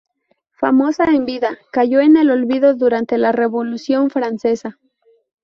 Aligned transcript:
Famosa 0.53 1.05
en 1.11 1.25
vida, 1.27 1.59
cayó 1.71 1.99
en 1.99 2.17
el 2.17 2.31
olvido 2.31 2.73
durante 2.73 3.19
la 3.19 3.31
Revolución 3.31 4.09
Francesa. 4.09 4.79